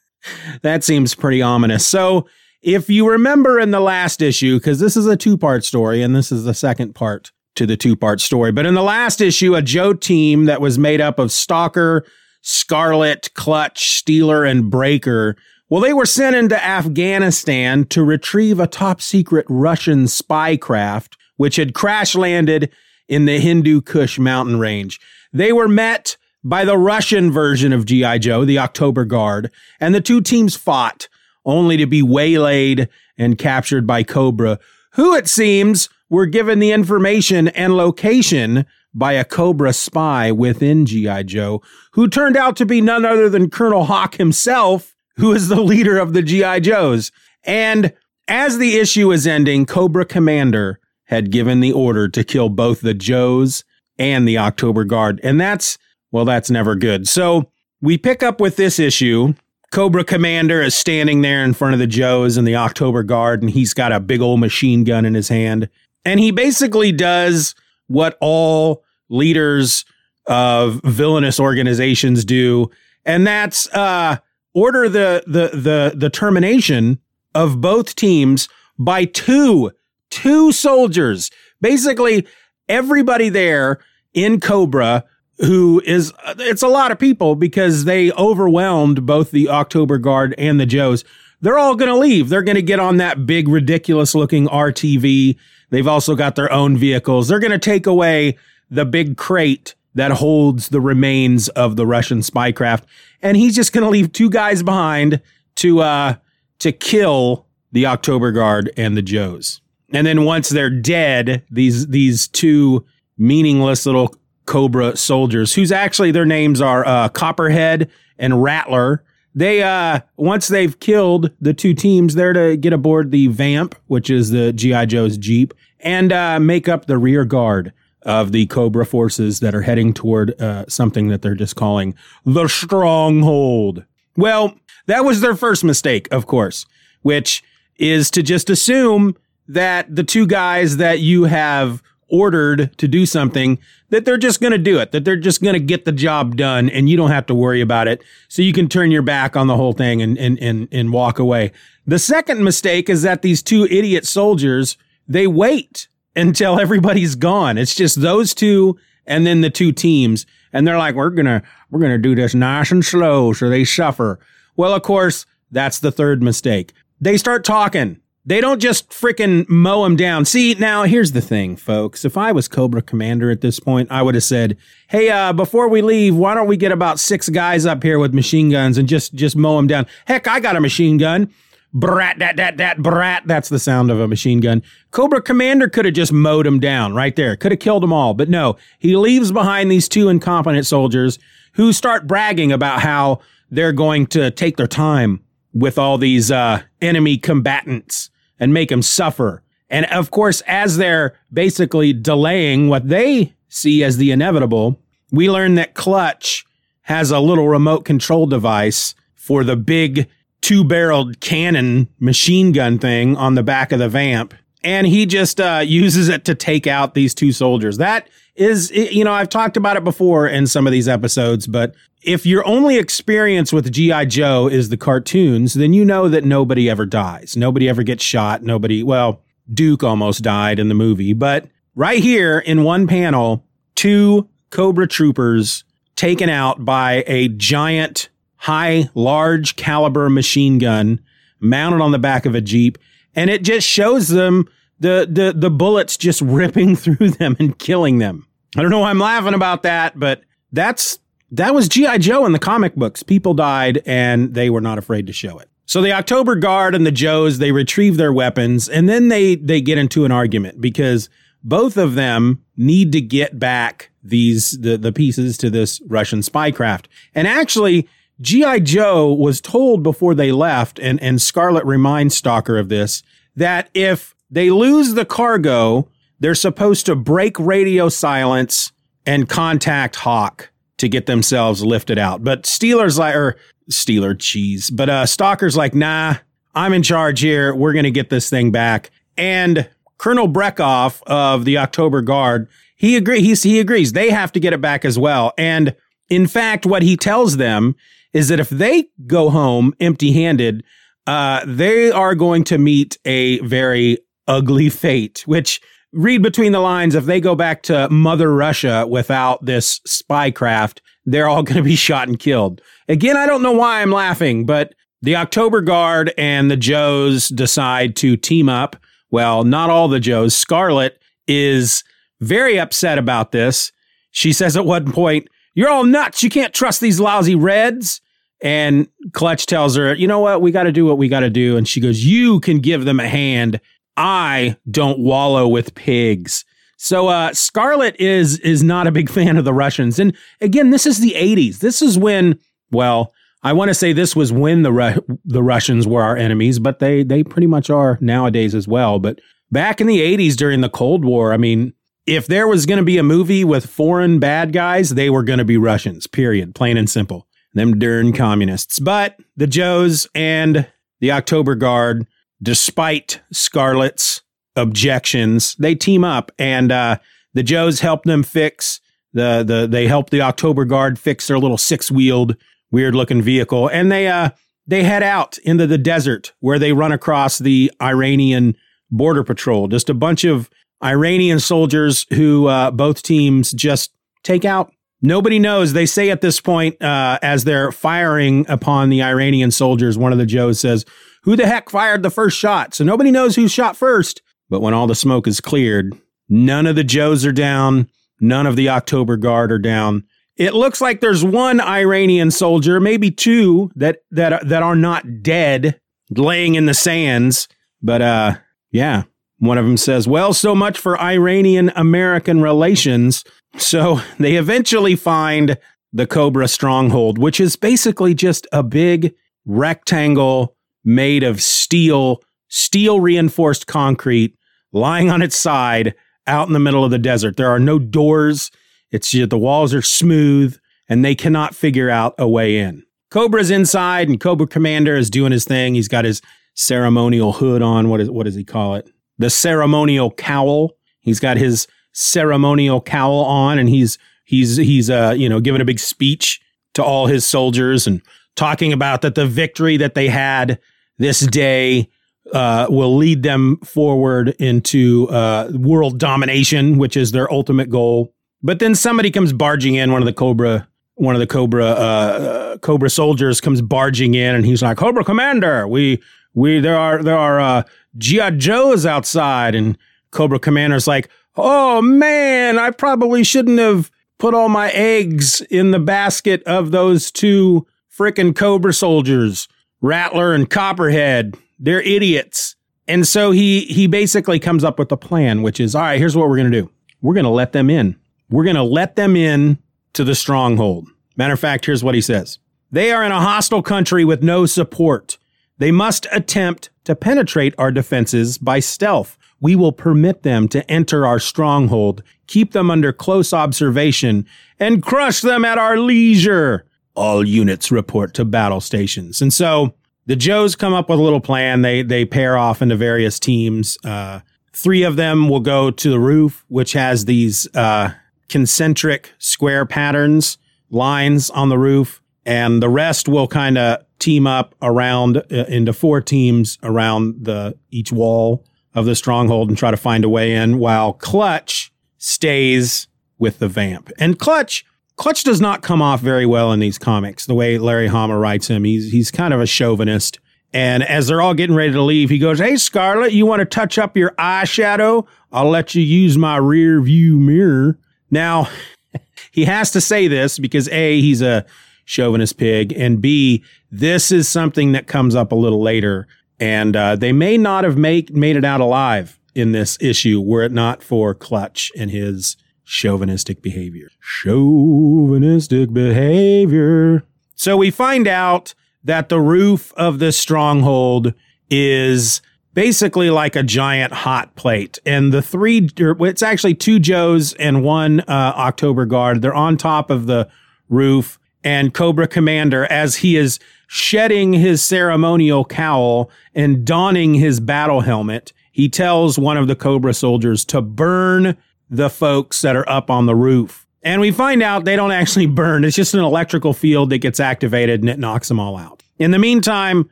that 0.61 0.83
seems 0.83 1.15
pretty 1.15 1.41
ominous. 1.41 1.85
So, 1.85 2.27
if 2.61 2.89
you 2.89 3.09
remember 3.09 3.59
in 3.59 3.71
the 3.71 3.79
last 3.79 4.21
issue, 4.21 4.57
because 4.57 4.79
this 4.79 4.97
is 4.97 5.05
a 5.05 5.15
two 5.15 5.37
part 5.37 5.63
story 5.63 6.01
and 6.01 6.15
this 6.15 6.31
is 6.31 6.43
the 6.43 6.53
second 6.53 6.95
part 6.95 7.31
to 7.55 7.65
the 7.65 7.77
two 7.77 7.95
part 7.95 8.19
story, 8.19 8.51
but 8.51 8.65
in 8.65 8.73
the 8.73 8.83
last 8.83 9.21
issue, 9.21 9.55
a 9.55 9.61
Joe 9.61 9.93
team 9.93 10.45
that 10.45 10.61
was 10.61 10.77
made 10.77 10.99
up 10.99 11.19
of 11.19 11.31
Stalker, 11.31 12.05
Scarlet, 12.41 13.33
Clutch, 13.35 14.03
Steeler, 14.03 14.49
and 14.49 14.71
Breaker. 14.71 15.35
Well, 15.69 15.81
they 15.81 15.93
were 15.93 16.05
sent 16.05 16.35
into 16.35 16.63
Afghanistan 16.63 17.85
to 17.85 18.03
retrieve 18.03 18.59
a 18.59 18.67
top 18.67 19.01
secret 19.01 19.45
Russian 19.49 20.07
spy 20.07 20.57
craft, 20.57 21.17
which 21.35 21.57
had 21.57 21.73
crash 21.73 22.15
landed 22.15 22.71
in 23.07 23.25
the 23.25 23.39
Hindu 23.39 23.81
Kush 23.81 24.17
mountain 24.17 24.59
range. 24.59 24.99
They 25.33 25.51
were 25.51 25.67
met 25.67 26.17
by 26.47 26.63
the 26.63 26.77
Russian 26.77 27.29
version 27.29 27.73
of 27.73 27.85
G.I. 27.85 28.19
Joe, 28.19 28.45
the 28.45 28.59
October 28.59 29.03
Guard, 29.03 29.51
and 29.81 29.93
the 29.93 29.99
two 29.99 30.21
teams 30.21 30.55
fought, 30.55 31.09
only 31.43 31.75
to 31.75 31.85
be 31.85 32.01
waylaid 32.01 32.87
and 33.17 33.37
captured 33.37 33.85
by 33.85 34.03
Cobra, 34.03 34.57
who 34.93 35.13
it 35.13 35.27
seems 35.27 35.89
were 36.09 36.25
given 36.25 36.59
the 36.59 36.71
information 36.71 37.49
and 37.49 37.75
location 37.75 38.65
by 38.93 39.13
a 39.13 39.25
Cobra 39.25 39.73
spy 39.73 40.31
within 40.31 40.85
G.I. 40.85 41.23
Joe, 41.23 41.61
who 41.91 42.07
turned 42.07 42.37
out 42.37 42.55
to 42.57 42.65
be 42.65 42.79
none 42.79 43.05
other 43.05 43.29
than 43.29 43.49
Colonel 43.49 43.83
Hawk 43.83 44.15
himself, 44.15 44.95
who 45.17 45.33
is 45.33 45.49
the 45.49 45.61
leader 45.61 45.97
of 45.97 46.13
the 46.13 46.21
G.I. 46.21 46.61
Joes. 46.61 47.11
And 47.43 47.93
as 48.29 48.57
the 48.57 48.77
issue 48.77 49.11
is 49.11 49.27
ending, 49.27 49.65
Cobra 49.65 50.05
Commander 50.05 50.79
had 51.05 51.29
given 51.29 51.59
the 51.59 51.73
order 51.73 52.07
to 52.07 52.23
kill 52.23 52.47
both 52.47 52.79
the 52.79 52.93
Joes 52.93 53.65
and 53.99 54.25
the 54.25 54.37
October 54.37 54.85
Guard. 54.85 55.19
And 55.23 55.41
that's 55.41 55.77
well, 56.11 56.25
that's 56.25 56.49
never 56.49 56.75
good. 56.75 57.07
So 57.07 57.51
we 57.81 57.97
pick 57.97 58.23
up 58.23 58.39
with 58.39 58.55
this 58.55 58.79
issue. 58.79 59.33
Cobra 59.71 60.03
Commander 60.03 60.61
is 60.61 60.73
standing 60.73 61.21
there 61.21 61.43
in 61.43 61.53
front 61.53 61.73
of 61.73 61.79
the 61.79 61.87
Joes 61.87 62.37
and 62.37 62.47
the 62.47 62.55
October 62.55 63.03
Guard, 63.03 63.41
and 63.41 63.51
he's 63.51 63.73
got 63.73 63.91
a 63.91 63.99
big 63.99 64.21
old 64.21 64.39
machine 64.39 64.83
gun 64.83 65.05
in 65.05 65.13
his 65.13 65.27
hand. 65.27 65.69
And 66.05 66.19
he 66.19 66.31
basically 66.31 66.91
does 66.91 67.53
what 67.87 68.17
all 68.21 68.83
leaders 69.09 69.83
of 70.25 70.81
villainous 70.83 71.39
organizations 71.39 72.23
do, 72.23 72.69
and 73.05 73.27
that's 73.27 73.67
uh, 73.73 74.17
order 74.53 74.89
the, 74.89 75.23
the 75.27 75.49
the 75.57 75.93
the 75.95 76.09
termination 76.09 76.99
of 77.35 77.61
both 77.61 77.95
teams 77.95 78.47
by 78.79 79.05
two 79.05 79.71
two 80.09 80.51
soldiers. 80.51 81.29
Basically, 81.61 82.25
everybody 82.69 83.29
there 83.29 83.79
in 84.13 84.39
Cobra 84.39 85.03
who 85.39 85.81
is 85.85 86.13
it's 86.39 86.63
a 86.63 86.67
lot 86.67 86.91
of 86.91 86.99
people 86.99 87.35
because 87.35 87.85
they 87.85 88.11
overwhelmed 88.13 89.05
both 89.05 89.31
the 89.31 89.49
October 89.49 89.97
Guard 89.97 90.33
and 90.37 90.59
the 90.59 90.65
Joes. 90.65 91.03
They're 91.41 91.59
all 91.59 91.75
going 91.75 91.91
to 91.91 91.97
leave. 91.97 92.29
They're 92.29 92.41
going 92.41 92.55
to 92.55 92.63
get 92.63 92.79
on 92.79 92.97
that 92.97 93.27
big 93.27 93.47
ridiculous 93.47 94.15
looking 94.15 94.47
RTV. 94.47 95.37
They've 95.69 95.87
also 95.87 96.15
got 96.15 96.35
their 96.35 96.51
own 96.51 96.77
vehicles. 96.77 97.27
They're 97.27 97.39
going 97.39 97.51
to 97.51 97.59
take 97.59 97.85
away 97.85 98.37
the 98.71 98.85
big 98.85 99.17
crate 99.17 99.75
that 99.93 100.11
holds 100.11 100.69
the 100.69 100.81
remains 100.81 101.49
of 101.49 101.75
the 101.75 101.85
Russian 101.85 102.23
spy 102.23 102.51
craft 102.51 102.87
and 103.21 103.37
he's 103.37 103.55
just 103.55 103.73
going 103.73 103.83
to 103.83 103.89
leave 103.89 104.11
two 104.11 104.29
guys 104.29 104.63
behind 104.63 105.21
to 105.55 105.81
uh 105.81 106.15
to 106.59 106.71
kill 106.71 107.45
the 107.71 107.85
October 107.85 108.31
Guard 108.31 108.71
and 108.77 108.97
the 108.97 109.01
Joes. 109.01 109.61
And 109.93 110.05
then 110.05 110.25
once 110.25 110.49
they're 110.49 110.69
dead, 110.69 111.43
these 111.49 111.87
these 111.87 112.27
two 112.27 112.85
meaningless 113.17 113.85
little 113.85 114.15
Cobra 114.47 114.97
soldiers, 114.97 115.53
whose 115.53 115.71
actually 115.71 116.09
their 116.09 116.25
names 116.25 116.59
are 116.59 116.83
uh, 116.87 117.09
Copperhead 117.09 117.91
and 118.17 118.41
Rattler. 118.41 119.03
They 119.35 119.61
uh 119.61 119.99
once 120.15 120.47
they've 120.47 120.79
killed 120.79 121.29
the 121.39 121.53
two 121.53 121.75
teams, 121.75 122.15
they're 122.15 122.33
to 122.33 122.57
get 122.57 122.73
aboard 122.73 123.11
the 123.11 123.27
Vamp, 123.27 123.75
which 123.85 124.09
is 124.09 124.31
the 124.31 124.51
GI 124.51 124.87
Joe's 124.87 125.15
Jeep, 125.17 125.53
and 125.81 126.11
uh, 126.11 126.39
make 126.39 126.67
up 126.67 126.87
the 126.87 126.97
rear 126.97 127.23
guard 127.23 127.71
of 128.01 128.31
the 128.31 128.47
Cobra 128.47 128.85
forces 128.85 129.41
that 129.41 129.53
are 129.53 129.61
heading 129.61 129.93
toward 129.93 130.39
uh, 130.41 130.65
something 130.67 131.09
that 131.09 131.21
they're 131.21 131.35
just 131.35 131.55
calling 131.55 131.93
the 132.25 132.47
Stronghold. 132.47 133.83
Well, 134.15 134.57
that 134.87 135.05
was 135.05 135.21
their 135.21 135.35
first 135.35 135.63
mistake, 135.63 136.07
of 136.09 136.25
course, 136.25 136.65
which 137.03 137.43
is 137.75 138.09
to 138.11 138.23
just 138.23 138.49
assume 138.49 139.15
that 139.47 139.93
the 139.93 140.03
two 140.03 140.25
guys 140.25 140.77
that 140.77 140.99
you 140.99 141.25
have 141.25 141.83
ordered 142.09 142.77
to 142.77 142.87
do 142.87 143.05
something 143.05 143.59
that 143.89 144.05
they're 144.05 144.17
just 144.17 144.41
going 144.41 144.51
to 144.51 144.57
do 144.57 144.79
it, 144.79 144.91
that 144.91 145.05
they're 145.05 145.15
just 145.15 145.41
going 145.41 145.53
to 145.53 145.59
get 145.59 145.85
the 145.85 145.91
job 145.91 146.35
done 146.35 146.69
and 146.69 146.89
you 146.89 146.97
don't 146.97 147.11
have 147.11 147.25
to 147.25 147.35
worry 147.35 147.61
about 147.61 147.87
it. 147.87 148.01
So 148.27 148.41
you 148.41 148.53
can 148.53 148.67
turn 148.67 148.91
your 148.91 149.01
back 149.01 149.35
on 149.35 149.47
the 149.47 149.55
whole 149.55 149.73
thing 149.73 150.01
and, 150.01 150.17
and, 150.17 150.37
and, 150.39 150.67
and 150.71 150.91
walk 150.91 151.19
away. 151.19 151.51
The 151.85 151.99
second 151.99 152.43
mistake 152.43 152.89
is 152.89 153.01
that 153.03 153.21
these 153.21 153.41
two 153.41 153.65
idiot 153.65 154.05
soldiers, 154.05 154.77
they 155.07 155.27
wait 155.27 155.87
until 156.15 156.59
everybody's 156.59 157.15
gone. 157.15 157.57
It's 157.57 157.75
just 157.75 158.01
those 158.01 158.33
two 158.33 158.77
and 159.05 159.25
then 159.25 159.41
the 159.41 159.49
two 159.49 159.71
teams. 159.71 160.25
And 160.53 160.65
they're 160.65 160.77
like, 160.77 160.95
we're 160.95 161.09
going 161.09 161.25
to, 161.25 161.41
we're 161.69 161.79
going 161.79 161.91
to 161.91 161.97
do 161.97 162.15
this 162.15 162.33
nice 162.33 162.71
and 162.71 162.83
slow 162.83 163.33
so 163.33 163.49
they 163.49 163.63
suffer. 163.63 164.19
Well, 164.55 164.73
of 164.73 164.81
course, 164.81 165.25
that's 165.51 165.79
the 165.79 165.91
third 165.91 166.21
mistake. 166.23 166.73
They 166.99 167.17
start 167.17 167.45
talking. 167.45 168.01
They 168.27 168.41
don't 168.41 168.59
just 168.59 168.89
freaking 168.89 169.47
mow 169.47 169.85
them 169.85 169.95
down. 169.95 170.25
See, 170.25 170.53
now 170.55 170.83
here's 170.83 171.13
the 171.13 171.21
thing, 171.21 171.55
folks. 171.55 172.03
If 172.03 172.17
I 172.17 172.33
was 172.33 172.49
Cobra 172.49 172.81
Commander 172.81 173.31
at 173.31 173.39
this 173.39 173.57
point, 173.57 173.89
I 173.89 174.01
would 174.01 174.15
have 174.15 174.23
said, 174.23 174.57
"Hey, 174.89 175.09
uh, 175.09 175.31
before 175.31 175.69
we 175.69 175.81
leave, 175.81 176.13
why 176.13 176.35
don't 176.35 176.49
we 176.49 176.57
get 176.57 176.73
about 176.73 176.99
six 176.99 177.29
guys 177.29 177.65
up 177.65 177.83
here 177.83 177.97
with 177.97 178.13
machine 178.13 178.49
guns 178.49 178.77
and 178.77 178.85
just 178.85 179.13
just 179.13 179.37
mow 179.37 179.55
them 179.55 179.65
down? 179.65 179.85
Heck, 180.07 180.27
I 180.27 180.41
got 180.41 180.57
a 180.57 180.59
machine 180.59 180.97
gun. 180.97 181.29
Brat, 181.73 182.19
dat, 182.19 182.35
dat, 182.35 182.57
dat, 182.57 182.83
brat. 182.83 183.23
That's 183.25 183.47
the 183.47 183.59
sound 183.59 183.89
of 183.91 184.01
a 184.01 184.09
machine 184.09 184.41
gun. 184.41 184.61
Cobra 184.91 185.21
Commander 185.21 185.69
could 185.69 185.85
have 185.85 185.93
just 185.93 186.11
mowed 186.11 186.45
them 186.45 186.59
down 186.59 186.93
right 186.93 187.15
there. 187.15 187.37
Could 187.37 187.53
have 187.53 187.59
killed 187.59 187.83
them 187.83 187.93
all. 187.93 188.13
But 188.13 188.27
no, 188.27 188.57
he 188.77 188.97
leaves 188.97 189.31
behind 189.31 189.71
these 189.71 189.87
two 189.87 190.09
incompetent 190.09 190.65
soldiers 190.65 191.17
who 191.53 191.71
start 191.71 192.07
bragging 192.07 192.51
about 192.51 192.81
how 192.81 193.21
they're 193.49 193.71
going 193.71 194.05
to 194.07 194.31
take 194.31 194.57
their 194.57 194.67
time 194.67 195.23
with 195.53 195.77
all 195.77 195.97
these 195.97 196.29
uh, 196.29 196.63
enemy 196.81 197.17
combatants 197.17 198.09
and 198.39 198.53
make 198.53 198.69
them 198.69 198.81
suffer. 198.81 199.43
And 199.69 199.85
of 199.87 200.11
course, 200.11 200.41
as 200.47 200.77
they're 200.77 201.15
basically 201.31 201.93
delaying 201.93 202.69
what 202.69 202.87
they 202.87 203.33
see 203.49 203.83
as 203.83 203.97
the 203.97 204.11
inevitable, 204.11 204.79
we 205.11 205.29
learn 205.29 205.55
that 205.55 205.73
Clutch 205.73 206.45
has 206.83 207.11
a 207.11 207.19
little 207.19 207.49
remote 207.49 207.83
control 207.83 208.25
device 208.25 208.95
for 209.15 209.43
the 209.43 209.57
big 209.57 210.09
two 210.41 210.63
barreled 210.63 211.19
cannon 211.19 211.89
machine 211.99 212.51
gun 212.51 212.79
thing 212.79 213.17
on 213.17 213.35
the 213.35 213.43
back 213.43 213.71
of 213.71 213.79
the 213.79 213.89
vamp. 213.89 214.33
And 214.63 214.87
he 214.87 215.05
just 215.05 215.39
uh, 215.39 215.63
uses 215.65 216.09
it 216.09 216.25
to 216.25 216.35
take 216.35 216.67
out 216.67 216.93
these 216.93 217.13
two 217.13 217.31
soldiers. 217.31 217.77
That 217.77 218.09
is, 218.37 218.71
you 218.71 219.03
know, 219.03 219.11
I've 219.11 219.29
talked 219.29 219.57
about 219.57 219.77
it 219.77 219.83
before 219.83 220.27
in 220.27 220.47
some 220.47 220.67
of 220.67 220.71
these 220.71 220.87
episodes, 220.87 221.47
but 221.47 221.75
if 222.03 222.25
your 222.25 222.47
only 222.47 222.77
experience 222.77 223.51
with 223.51 223.71
G.I. 223.71 224.05
Joe 224.05 224.47
is 224.47 224.69
the 224.69 224.77
cartoons, 224.77 225.55
then 225.55 225.73
you 225.73 225.83
know 225.83 226.07
that 226.07 226.23
nobody 226.23 226.69
ever 226.69 226.85
dies. 226.85 227.35
Nobody 227.35 227.67
ever 227.67 227.83
gets 227.83 228.03
shot. 228.03 228.43
Nobody, 228.43 228.83
well, 228.83 229.21
Duke 229.51 229.83
almost 229.83 230.23
died 230.23 230.59
in 230.59 230.69
the 230.69 230.75
movie, 230.75 231.13
but 231.13 231.47
right 231.75 232.01
here 232.01 232.39
in 232.39 232.63
one 232.63 232.87
panel, 232.87 233.45
two 233.75 234.29
Cobra 234.49 234.87
troopers 234.87 235.63
taken 235.95 236.29
out 236.29 236.63
by 236.63 237.03
a 237.07 237.27
giant, 237.29 238.09
high, 238.35 238.89
large 238.93 239.55
caliber 239.55 240.09
machine 240.09 240.59
gun 240.59 241.01
mounted 241.39 241.81
on 241.81 241.91
the 241.91 241.99
back 241.99 242.25
of 242.25 242.35
a 242.35 242.41
Jeep. 242.41 242.77
And 243.15 243.29
it 243.29 243.43
just 243.43 243.67
shows 243.67 244.09
them 244.09 244.47
the, 244.79 245.07
the, 245.09 245.33
the 245.35 245.49
bullets 245.49 245.97
just 245.97 246.21
ripping 246.21 246.75
through 246.75 247.09
them 247.09 247.35
and 247.39 247.57
killing 247.57 247.97
them. 247.97 248.26
I 248.57 248.61
don't 248.63 248.71
know 248.71 248.79
why 248.79 248.89
I'm 248.89 248.99
laughing 248.99 249.35
about 249.35 249.63
that, 249.63 249.99
but 249.99 250.23
that's 250.51 250.97
that 251.31 251.53
was 251.53 251.69
G.I. 251.69 251.99
Joe 251.99 252.25
in 252.25 252.31
the 252.31 252.39
comic 252.39 252.75
books. 252.75 253.03
People 253.03 253.33
died 253.33 253.83
and 253.85 254.33
they 254.33 254.49
were 254.49 254.61
not 254.61 254.77
afraid 254.77 255.05
to 255.07 255.13
show 255.13 255.37
it. 255.37 255.49
So 255.65 255.81
the 255.81 255.91
October 255.91 256.35
Guard 256.35 256.73
and 256.73 256.85
the 256.85 256.91
Joes, 256.91 257.37
they 257.37 257.51
retrieve 257.51 257.97
their 257.97 258.13
weapons 258.13 258.67
and 258.67 258.89
then 258.89 259.09
they, 259.09 259.35
they 259.35 259.61
get 259.61 259.77
into 259.77 260.05
an 260.05 260.11
argument 260.11 260.59
because 260.61 261.09
both 261.43 261.77
of 261.77 261.95
them 261.95 262.43
need 262.55 262.91
to 262.93 263.01
get 263.01 263.37
back 263.37 263.91
these, 264.01 264.51
the, 264.59 264.77
the 264.77 264.93
pieces 264.93 265.37
to 265.37 265.49
this 265.49 265.81
Russian 265.85 266.23
spy 266.23 266.51
craft. 266.51 266.87
And 267.13 267.27
actually, 267.27 267.87
G.I. 268.21 268.59
Joe 268.59 269.13
was 269.13 269.39
told 269.39 269.83
before 269.83 270.15
they 270.15 270.31
left, 270.31 270.79
and, 270.79 270.99
and 271.03 271.21
Scarlet 271.21 271.63
reminds 271.65 272.17
Stalker 272.17 272.57
of 272.57 272.69
this, 272.69 273.03
that 273.35 273.69
if 273.73 274.15
they 274.31 274.49
lose 274.49 274.93
the 274.93 275.05
cargo, 275.05 275.89
they're 276.19 276.35
supposed 276.35 276.85
to 276.87 276.95
break 276.95 277.39
radio 277.39 277.89
silence 277.89 278.71
and 279.05 279.29
contact 279.29 279.95
Hawk 279.97 280.51
to 280.77 280.89
get 280.89 281.05
themselves 281.05 281.63
lifted 281.63 281.97
out. 281.97 282.23
But 282.23 282.43
Steeler's 282.43 282.99
like, 282.99 283.15
or 283.15 283.37
Steeler 283.71 284.17
cheese, 284.17 284.69
but 284.69 284.89
uh, 284.89 285.05
Stalker's 285.05 285.57
like, 285.57 285.73
nah, 285.73 286.15
I'm 286.53 286.73
in 286.73 286.83
charge 286.83 287.21
here. 287.21 287.53
We're 287.53 287.73
to 287.83 287.91
get 287.91 288.09
this 288.09 288.29
thing 288.29 288.51
back. 288.51 288.91
And 289.17 289.69
Colonel 289.97 290.27
Brekhov 290.27 291.01
of 291.07 291.45
the 291.45 291.57
October 291.57 292.01
Guard, 292.01 292.47
he 292.75 292.95
agree, 292.95 293.21
he's, 293.21 293.43
he 293.43 293.59
agrees 293.59 293.93
they 293.93 294.09
have 294.09 294.31
to 294.33 294.39
get 294.39 294.53
it 294.53 294.61
back 294.61 294.85
as 294.85 294.99
well. 294.99 295.33
And 295.37 295.75
in 296.09 296.27
fact, 296.27 296.65
what 296.65 296.83
he 296.83 296.95
tells 296.95 297.37
them 297.37 297.75
is 298.13 298.29
that 298.29 298.39
if 298.39 298.49
they 298.49 298.87
go 299.05 299.29
home 299.29 299.73
empty 299.79 300.13
handed, 300.13 300.63
uh, 301.05 301.43
they 301.45 301.91
are 301.91 302.15
going 302.15 302.43
to 302.45 302.57
meet 302.57 302.97
a 303.05 303.39
very 303.39 303.97
ugly 304.27 304.69
fate, 304.69 305.23
which 305.25 305.61
read 305.93 306.21
between 306.21 306.51
the 306.51 306.59
lines 306.59 306.95
if 306.95 307.05
they 307.05 307.19
go 307.19 307.35
back 307.35 307.63
to 307.63 307.89
Mother 307.89 308.33
Russia 308.33 308.85
without 308.87 309.45
this 309.45 309.81
spy 309.85 310.31
craft, 310.31 310.81
they're 311.05 311.27
all 311.27 311.43
going 311.43 311.57
to 311.57 311.63
be 311.63 311.75
shot 311.75 312.07
and 312.07 312.19
killed. 312.19 312.61
Again, 312.87 313.17
I 313.17 313.25
don't 313.25 313.43
know 313.43 313.53
why 313.53 313.81
I'm 313.81 313.91
laughing, 313.91 314.45
but 314.45 314.73
the 315.01 315.15
October 315.15 315.61
Guard 315.61 316.13
and 316.17 316.49
the 316.49 316.57
Joes 316.57 317.29
decide 317.29 317.95
to 317.97 318.17
team 318.17 318.49
up. 318.49 318.75
Well, 319.11 319.43
not 319.43 319.69
all 319.69 319.87
the 319.87 319.99
Joes. 319.99 320.35
Scarlet 320.35 320.99
is 321.27 321.83
very 322.19 322.59
upset 322.59 322.97
about 322.97 323.31
this. 323.31 323.71
She 324.11 324.33
says 324.33 324.57
at 324.57 324.65
one 324.65 324.91
point, 324.91 325.27
You're 325.53 325.69
all 325.69 325.85
nuts. 325.85 326.23
You 326.23 326.29
can't 326.29 326.53
trust 326.53 326.81
these 326.81 326.99
lousy 326.99 327.35
Reds. 327.35 328.01
And 328.41 328.87
Clutch 329.13 329.45
tells 329.45 329.75
her, 329.75 329.93
You 329.93 330.07
know 330.07 330.19
what? 330.19 330.41
We 330.41 330.51
got 330.51 330.63
to 330.63 330.71
do 330.71 330.85
what 330.85 330.97
we 330.97 331.07
got 331.07 331.21
to 331.21 331.29
do. 331.29 331.57
And 331.57 331.67
she 331.67 331.79
goes, 331.79 332.03
You 332.03 332.39
can 332.39 332.59
give 332.59 332.85
them 332.85 332.99
a 332.99 333.07
hand. 333.07 333.61
I 333.97 334.55
don't 334.69 334.99
wallow 334.99 335.47
with 335.47 335.75
pigs. 335.75 336.45
So 336.77 337.07
uh, 337.07 337.33
Scarlet 337.33 337.95
is 337.99 338.39
is 338.39 338.63
not 338.63 338.87
a 338.87 338.91
big 338.91 339.09
fan 339.09 339.37
of 339.37 339.45
the 339.45 339.53
Russians. 339.53 339.97
And 339.99 340.15
again, 340.39 340.69
this 340.69 340.85
is 340.85 340.99
the 340.99 341.13
80s. 341.17 341.59
This 341.59 341.81
is 341.81 341.97
when, 341.97 342.39
well, 342.71 343.11
I 343.43 343.53
want 343.53 343.69
to 343.69 343.73
say 343.73 343.93
this 343.93 344.15
was 344.15 344.31
when 344.31 344.61
the 344.61 344.71
Ru- 344.71 345.19
the 345.25 345.43
Russians 345.43 345.87
were 345.87 346.03
our 346.03 346.15
enemies, 346.15 346.59
but 346.59 346.79
they 346.79 347.03
they 347.03 347.23
pretty 347.23 347.47
much 347.47 347.69
are 347.69 347.97
nowadays 347.99 348.53
as 348.53 348.67
well. 348.67 348.99
But 348.99 349.19
back 349.51 349.81
in 349.81 349.87
the 349.87 350.01
80s 350.01 350.35
during 350.35 350.61
the 350.61 350.69
Cold 350.69 351.03
War, 351.03 351.33
I 351.33 351.37
mean, 351.37 351.73
if 352.05 352.27
there 352.27 352.47
was 352.47 352.65
going 352.65 352.77
to 352.77 352.85
be 352.85 352.97
a 352.97 353.03
movie 353.03 353.43
with 353.43 353.65
foreign 353.65 354.19
bad 354.19 354.53
guys, 354.53 354.91
they 354.91 355.09
were 355.09 355.23
going 355.23 355.39
to 355.39 355.45
be 355.45 355.57
Russians. 355.57 356.07
Period. 356.07 356.55
Plain 356.55 356.77
and 356.77 356.89
simple. 356.89 357.27
Them 357.53 357.79
darn 357.79 358.13
communists. 358.13 358.79
But 358.79 359.17
the 359.35 359.47
Joes 359.47 360.07
and 360.13 360.67
the 360.99 361.11
October 361.11 361.55
Guard 361.55 362.05
despite 362.41 363.21
Scarlet's 363.31 364.21
objections, 364.55 365.55
they 365.55 365.75
team 365.75 366.03
up 366.03 366.31
and 366.37 366.71
uh, 366.71 366.97
the 367.33 367.43
Joes 367.43 367.79
help 367.81 368.03
them 368.03 368.23
fix 368.23 368.79
the 369.13 369.43
the 369.43 369.67
they 369.67 369.87
help 369.87 370.09
the 370.09 370.21
October 370.21 370.65
Guard 370.65 370.99
fix 370.99 371.27
their 371.27 371.39
little 371.39 371.57
six 371.57 371.89
wheeled 371.89 372.35
weird 372.71 372.93
looking 372.93 373.21
vehicle 373.21 373.69
and 373.69 373.89
they 373.89 374.07
uh 374.07 374.29
they 374.67 374.83
head 374.83 375.01
out 375.01 375.37
into 375.39 375.65
the 375.65 375.77
desert 375.77 376.33
where 376.41 376.59
they 376.59 376.73
run 376.73 376.91
across 376.91 377.39
the 377.39 377.71
Iranian 377.81 378.55
border 378.91 379.23
patrol. 379.23 379.67
Just 379.67 379.89
a 379.89 379.93
bunch 379.93 380.25
of 380.25 380.49
Iranian 380.83 381.39
soldiers 381.39 382.05
who 382.13 382.47
uh, 382.47 382.71
both 382.71 383.01
teams 383.01 383.51
just 383.51 383.91
take 384.23 384.45
out. 384.45 384.71
Nobody 385.01 385.39
knows. 385.39 385.73
They 385.73 385.85
say 385.85 386.09
at 386.09 386.21
this 386.21 386.41
point, 386.41 386.81
uh, 386.81 387.19
as 387.21 387.43
they're 387.43 387.71
firing 387.71 388.45
upon 388.49 388.89
the 388.89 389.03
Iranian 389.03 389.51
soldiers, 389.51 389.97
one 389.97 390.11
of 390.11 390.17
the 390.17 390.25
Joes 390.25 390.59
says, 390.59 390.85
who 391.27 391.35
the 391.35 391.45
heck 391.45 391.69
fired 391.69 392.03
the 392.03 392.09
first 392.09 392.37
shot? 392.37 392.73
So 392.73 392.85
nobody 392.85 393.11
knows 393.11 393.35
who 393.35 393.49
shot 393.49 393.75
first. 393.75 394.21
But 394.49 394.61
when 394.61 394.73
all 394.73 394.87
the 394.87 394.95
smoke 394.95 395.27
is 395.27 395.41
cleared, 395.41 395.93
none 396.29 396.65
of 396.65 396.77
the 396.77 396.85
Joes 396.85 397.25
are 397.25 397.33
down. 397.33 397.89
None 398.21 398.47
of 398.47 398.55
the 398.55 398.69
October 398.69 399.17
Guard 399.17 399.51
are 399.51 399.59
down. 399.59 400.05
It 400.37 400.53
looks 400.53 400.79
like 400.79 401.01
there's 401.01 401.25
one 401.25 401.59
Iranian 401.59 402.31
soldier, 402.31 402.79
maybe 402.79 403.11
two 403.11 403.71
that 403.75 404.03
that 404.09 404.47
that 404.47 404.63
are 404.63 404.77
not 404.77 405.21
dead, 405.21 405.81
laying 406.11 406.55
in 406.55 406.65
the 406.65 406.73
sands. 406.73 407.49
But 407.81 408.01
uh, 408.01 408.35
yeah, 408.71 409.03
one 409.39 409.57
of 409.57 409.65
them 409.65 409.75
says, 409.75 410.07
"Well, 410.07 410.33
so 410.33 410.55
much 410.55 410.79
for 410.79 410.97
Iranian 410.97 411.73
American 411.75 412.41
relations." 412.41 413.25
So 413.57 413.99
they 414.17 414.35
eventually 414.35 414.95
find 414.95 415.57
the 415.91 416.07
Cobra 416.07 416.47
stronghold, 416.47 417.17
which 417.17 417.41
is 417.41 417.57
basically 417.57 418.13
just 418.13 418.47
a 418.53 418.63
big 418.63 419.13
rectangle 419.45 420.56
made 420.87 421.21
of 421.21 421.41
steel, 421.41 422.23
steel 422.47 423.01
reinforced 423.01 423.67
concrete 423.67 424.33
lying 424.71 425.09
on 425.11 425.21
its 425.21 425.37
side 425.37 425.93
out 426.25 426.47
in 426.47 426.53
the 426.53 426.59
middle 426.59 426.85
of 426.85 426.91
the 426.91 426.97
desert. 426.97 427.35
There 427.35 427.49
are 427.49 427.59
no 427.59 427.77
doors. 427.77 428.49
It's 428.89 429.11
the 429.11 429.37
walls 429.37 429.73
are 429.73 429.81
smooth 429.81 430.57
and 430.87 431.03
they 431.03 431.13
cannot 431.13 431.53
figure 431.53 431.89
out 431.89 432.15
a 432.17 432.27
way 432.27 432.57
in. 432.57 432.83
Cobra's 433.11 433.51
inside 433.51 434.07
and 434.07 434.19
Cobra 434.19 434.47
Commander 434.47 434.95
is 434.95 435.09
doing 435.09 435.33
his 435.33 435.43
thing. 435.43 435.75
He's 435.75 435.89
got 435.89 436.05
his 436.05 436.21
ceremonial 436.55 437.33
hood 437.33 437.61
on. 437.61 437.89
What 437.89 437.99
is 437.99 438.09
what 438.09 438.23
does 438.23 438.35
he 438.35 438.45
call 438.45 438.75
it? 438.75 438.89
The 439.17 439.29
ceremonial 439.29 440.11
cowl. 440.11 440.71
He's 441.01 441.19
got 441.19 441.35
his 441.35 441.67
ceremonial 441.91 442.79
cowl 442.79 443.19
on 443.25 443.59
and 443.59 443.67
he's 443.67 443.97
he's 444.23 444.55
he's 444.55 444.89
uh 444.89 445.13
you 445.17 445.27
know 445.27 445.41
giving 445.41 445.61
a 445.61 445.65
big 445.65 445.79
speech 445.79 446.39
to 446.75 446.83
all 446.83 447.07
his 447.07 447.25
soldiers 447.25 447.87
and 447.87 448.01
talking 448.35 448.71
about 448.71 449.01
that 449.01 449.15
the 449.15 449.25
victory 449.25 449.75
that 449.75 449.95
they 449.95 450.07
had 450.07 450.59
this 450.97 451.21
day 451.21 451.89
uh, 452.33 452.67
will 452.69 452.95
lead 452.95 453.23
them 453.23 453.57
forward 453.63 454.29
into 454.39 455.07
uh, 455.09 455.51
world 455.53 455.99
domination, 455.99 456.77
which 456.77 456.97
is 456.97 457.11
their 457.11 457.31
ultimate 457.31 457.69
goal. 457.69 458.13
But 458.43 458.59
then 458.59 458.75
somebody 458.75 459.11
comes 459.11 459.33
barging 459.33 459.75
in, 459.75 459.91
one 459.91 460.01
of 460.01 460.05
the 460.05 460.13
Cobra, 460.13 460.67
one 460.95 461.15
of 461.15 461.19
the 461.19 461.27
Cobra, 461.27 461.65
uh, 461.65 461.69
uh, 461.69 462.57
Cobra 462.57 462.89
soldiers 462.89 463.41
comes 463.41 463.61
barging 463.61 464.13
in, 464.13 464.35
and 464.35 464.45
he's 464.45 464.61
like, 464.61 464.77
"Cobra 464.77 465.03
Commander, 465.03 465.67
we, 465.67 466.01
we, 466.33 466.59
there 466.59 466.77
are, 466.77 467.01
there 467.01 467.17
are 467.17 467.39
uh, 467.39 467.63
GI 467.97 468.31
Joes 468.31 468.85
outside," 468.85 469.55
and 469.55 469.77
Cobra 470.11 470.39
Commander's 470.39 470.87
like, 470.87 471.09
"Oh 471.35 471.81
man, 471.81 472.57
I 472.59 472.71
probably 472.71 473.23
shouldn't 473.23 473.59
have 473.59 473.91
put 474.17 474.33
all 474.33 474.49
my 474.49 474.71
eggs 474.71 475.41
in 475.41 475.71
the 475.71 475.79
basket 475.79 476.43
of 476.43 476.71
those 476.71 477.11
two 477.11 477.65
frickin' 477.95 478.35
Cobra 478.35 478.73
soldiers, 478.73 479.47
Rattler 479.81 480.33
and 480.33 480.49
Copperhead. 480.49 481.35
They're 481.59 481.81
idiots." 481.81 482.55
And 482.87 483.07
so 483.07 483.31
he 483.31 483.61
he 483.61 483.87
basically 483.87 484.39
comes 484.39 484.63
up 484.63 484.79
with 484.79 484.91
a 484.91 484.97
plan, 484.97 485.41
which 485.41 485.59
is, 485.59 485.75
all 485.75 485.81
right, 485.81 485.99
here's 485.99 486.15
what 486.15 486.29
we're 486.29 486.37
gonna 486.37 486.49
do. 486.49 486.69
We're 487.01 487.15
gonna 487.15 487.31
let 487.31 487.53
them 487.53 487.69
in. 487.69 487.95
We're 488.29 488.45
gonna 488.45 488.63
let 488.63 488.95
them 488.95 489.15
in 489.15 489.57
to 489.93 490.03
the 490.03 490.15
stronghold. 490.15 490.87
Matter 491.15 491.33
of 491.33 491.39
fact, 491.39 491.65
here's 491.65 491.83
what 491.83 491.95
he 491.95 492.01
says. 492.01 492.39
They 492.71 492.91
are 492.91 493.03
in 493.03 493.11
a 493.11 493.21
hostile 493.21 493.61
country 493.61 494.05
with 494.05 494.21
no 494.21 494.45
support. 494.45 495.17
They 495.57 495.71
must 495.71 496.05
attempt 496.11 496.69
to 496.83 496.95
penetrate 496.95 497.55
our 497.57 497.71
defenses 497.71 498.37
by 498.37 498.59
stealth. 498.59 499.17
We 499.39 499.55
will 499.55 499.71
permit 499.71 500.23
them 500.23 500.47
to 500.49 500.69
enter 500.69 501.05
our 501.05 501.19
stronghold, 501.19 502.03
keep 502.27 502.51
them 502.51 502.69
under 502.69 502.91
close 502.91 503.33
observation, 503.33 504.25
and 504.59 504.83
crush 504.83 505.21
them 505.21 505.45
at 505.45 505.57
our 505.57 505.77
leisure. 505.77 506.65
All 506.97 507.25
units 507.25 507.71
report 507.71 508.13
to 508.15 508.25
battle 508.25 508.59
stations. 508.59 509.21
And 509.21 509.31
so 509.31 509.73
the 510.07 510.15
Joes 510.15 510.55
come 510.55 510.73
up 510.73 510.89
with 510.89 510.99
a 510.99 511.01
little 511.01 511.21
plan. 511.21 511.61
They 511.61 511.83
they 511.83 512.05
pair 512.05 512.37
off 512.37 512.61
into 512.61 512.75
various 512.75 513.19
teams. 513.19 513.77
Uh, 513.83 514.21
three 514.53 514.83
of 514.83 514.95
them 514.95 515.29
will 515.29 515.41
go 515.41 515.69
to 515.69 515.89
the 515.89 515.99
roof, 515.99 516.43
which 516.47 516.73
has 516.73 517.05
these 517.05 517.47
uh, 517.55 517.91
concentric 518.29 519.13
square 519.19 519.65
patterns 519.65 520.37
lines 520.69 521.29
on 521.29 521.49
the 521.49 521.57
roof, 521.57 522.01
and 522.25 522.61
the 522.61 522.69
rest 522.69 523.07
will 523.07 523.27
kind 523.27 523.57
of 523.57 523.85
team 523.99 524.25
up 524.27 524.55
around 524.61 525.17
uh, 525.17 525.45
into 525.47 525.73
four 525.73 526.01
teams 526.01 526.57
around 526.63 527.25
the 527.25 527.57
each 527.71 527.91
wall 527.91 528.45
of 528.73 528.85
the 528.85 528.95
stronghold 528.95 529.49
and 529.49 529.57
try 529.57 529.71
to 529.71 529.77
find 529.77 530.03
a 530.03 530.09
way 530.09 530.33
in. 530.33 530.57
While 530.57 530.93
Clutch 530.93 531.71
stays 531.97 532.87
with 533.17 533.39
the 533.39 533.47
Vamp, 533.47 533.91
and 533.99 534.17
Clutch 534.17 534.65
Clutch 534.97 535.23
does 535.23 535.39
not 535.39 535.61
come 535.61 535.81
off 535.81 536.01
very 536.01 536.25
well 536.25 536.51
in 536.51 536.59
these 536.59 536.79
comics. 536.79 537.27
The 537.27 537.35
way 537.35 537.59
Larry 537.59 537.87
Hama 537.87 538.17
writes 538.17 538.49
him, 538.49 538.63
he's 538.63 538.91
he's 538.91 539.11
kind 539.11 539.33
of 539.33 539.39
a 539.39 539.45
chauvinist. 539.45 540.19
And 540.53 540.81
as 540.81 541.07
they're 541.07 541.21
all 541.21 541.33
getting 541.33 541.55
ready 541.55 541.73
to 541.73 541.81
leave, 541.81 542.09
he 542.09 542.17
goes, 542.17 542.39
"Hey, 542.39 542.55
Scarlet, 542.57 543.13
you 543.13 543.25
want 543.25 543.41
to 543.41 543.45
touch 543.45 543.77
up 543.77 543.95
your 543.95 544.11
eyeshadow? 544.17 545.05
I'll 545.31 545.49
let 545.49 545.75
you 545.75 545.83
use 545.83 546.17
my 546.17 546.37
rear 546.37 546.81
view 546.81 547.15
mirror." 547.19 547.77
Now, 548.09 548.49
he 549.31 549.45
has 549.45 549.69
to 549.71 549.81
say 549.81 550.07
this 550.07 550.39
because 550.39 550.67
a 550.69 550.99
he's 550.99 551.21
a 551.21 551.45
chauvinist 551.85 552.37
pig, 552.37 552.73
and 552.73 552.99
b 552.99 553.43
this 553.71 554.11
is 554.11 554.27
something 554.27 554.71
that 554.71 554.87
comes 554.87 555.13
up 555.13 555.31
a 555.31 555.35
little 555.35 555.61
later, 555.61 556.07
and 556.39 556.75
uh, 556.75 556.95
they 556.95 557.11
may 557.11 557.37
not 557.37 557.63
have 557.63 557.77
made 557.77 558.15
made 558.15 558.35
it 558.35 558.45
out 558.45 558.61
alive 558.61 559.19
in 559.35 559.51
this 559.51 559.77
issue 559.79 560.19
were 560.19 560.41
it 560.41 560.51
not 560.51 560.81
for 560.81 561.13
Clutch 561.13 561.71
and 561.77 561.91
his 561.91 562.35
chauvinistic 562.67 563.41
behavior. 563.41 563.89
Chauvinistic 564.01 565.73
behavior. 565.73 567.03
So 567.35 567.55
we 567.55 567.71
find 567.71 568.07
out 568.07 568.53
that 568.83 569.09
the 569.09 569.21
roof 569.21 569.73
of 569.77 569.99
the 569.99 570.11
stronghold 570.11 571.13
is 571.49 572.21
basically 572.53 573.09
like 573.09 573.35
a 573.35 573.43
giant 573.43 573.93
hot 573.93 574.35
plate. 574.35 574.79
And 574.85 575.13
the 575.13 575.21
three, 575.21 575.69
it's 575.77 576.21
actually 576.21 576.55
two 576.55 576.79
Joes 576.79 577.33
and 577.35 577.63
one 577.63 578.01
uh, 578.01 578.33
October 578.35 578.85
Guard. 578.85 579.21
They're 579.21 579.33
on 579.33 579.55
top 579.55 579.89
of 579.89 580.05
the 580.05 580.29
roof. 580.67 581.17
And 581.43 581.73
Cobra 581.73 582.07
Commander, 582.07 582.65
as 582.65 582.97
he 582.97 583.15
is 583.15 583.39
shedding 583.67 584.33
his 584.33 584.61
ceremonial 584.61 585.45
cowl 585.45 586.09
and 586.35 586.65
donning 586.65 587.13
his 587.13 587.39
battle 587.39 587.81
helmet, 587.81 588.33
he 588.51 588.67
tells 588.67 589.17
one 589.17 589.37
of 589.37 589.47
the 589.47 589.55
Cobra 589.55 589.93
soldiers 589.93 590.43
to 590.45 590.61
burn 590.61 591.37
the 591.69 591.89
folks 591.89 592.41
that 592.41 592.55
are 592.55 592.67
up 592.69 592.89
on 592.89 593.05
the 593.05 593.15
roof. 593.15 593.67
And 593.83 594.01
we 594.01 594.11
find 594.11 594.41
out 594.41 594.65
they 594.65 594.75
don't 594.75 594.91
actually 594.91 595.25
burn. 595.27 595.63
It's 595.63 595.75
just 595.75 595.93
an 595.93 596.01
electrical 596.01 596.53
field 596.53 596.89
that 596.89 596.99
gets 596.99 597.19
activated 597.19 597.81
and 597.81 597.89
it 597.89 597.99
knocks 597.99 598.27
them 598.27 598.39
all 598.39 598.57
out. 598.57 598.83
In 598.99 599.11
the 599.11 599.19
meantime, 599.19 599.89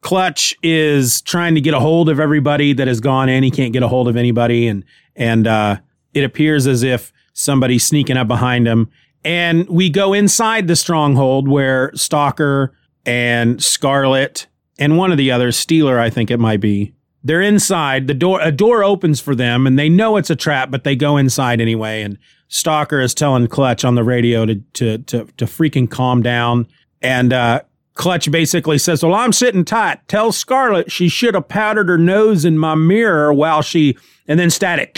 Clutch 0.00 0.54
is 0.62 1.20
trying 1.22 1.54
to 1.54 1.60
get 1.60 1.74
a 1.74 1.80
hold 1.80 2.08
of 2.08 2.20
everybody 2.20 2.72
that 2.72 2.88
has 2.88 3.00
gone 3.00 3.28
in. 3.28 3.42
He 3.42 3.50
can't 3.50 3.72
get 3.72 3.82
a 3.82 3.88
hold 3.88 4.08
of 4.08 4.16
anybody. 4.16 4.66
And, 4.66 4.84
and, 5.14 5.46
uh, 5.46 5.76
it 6.14 6.24
appears 6.24 6.66
as 6.66 6.82
if 6.82 7.12
somebody's 7.32 7.84
sneaking 7.84 8.16
up 8.16 8.28
behind 8.28 8.66
him. 8.66 8.90
And 9.24 9.68
we 9.68 9.90
go 9.90 10.12
inside 10.12 10.66
the 10.66 10.76
stronghold 10.76 11.48
where 11.48 11.92
Stalker 11.94 12.74
and 13.04 13.62
Scarlet 13.62 14.46
and 14.78 14.96
one 14.96 15.12
of 15.12 15.18
the 15.18 15.30
others, 15.30 15.56
Steeler, 15.56 15.98
I 15.98 16.10
think 16.10 16.30
it 16.30 16.38
might 16.38 16.60
be, 16.60 16.94
they're 17.22 17.42
inside. 17.42 18.06
The 18.06 18.14
door, 18.14 18.40
a 18.40 18.52
door 18.52 18.82
opens 18.82 19.20
for 19.20 19.34
them 19.34 19.66
and 19.66 19.78
they 19.78 19.88
know 19.88 20.16
it's 20.16 20.30
a 20.30 20.36
trap, 20.36 20.70
but 20.70 20.84
they 20.84 20.96
go 20.96 21.16
inside 21.16 21.60
anyway. 21.60 22.02
And 22.02 22.18
Stalker 22.48 23.00
is 23.00 23.14
telling 23.14 23.46
Clutch 23.46 23.84
on 23.84 23.94
the 23.94 24.04
radio 24.04 24.46
to, 24.46 24.56
to, 24.56 24.98
to, 24.98 25.24
to 25.36 25.44
freaking 25.44 25.90
calm 25.90 26.22
down. 26.22 26.66
And, 27.02 27.32
uh, 27.32 27.62
Clutch 27.94 28.30
basically 28.30 28.78
says, 28.78 29.02
well, 29.02 29.14
I'm 29.14 29.32
sitting 29.32 29.64
tight. 29.64 29.98
Tell 30.08 30.32
Scarlet 30.32 30.90
she 30.90 31.10
should 31.10 31.34
have 31.34 31.48
powdered 31.48 31.90
her 31.90 31.98
nose 31.98 32.46
in 32.46 32.56
my 32.56 32.74
mirror 32.74 33.30
while 33.30 33.60
she, 33.60 33.96
and 34.26 34.40
then 34.40 34.48
static. 34.48 34.96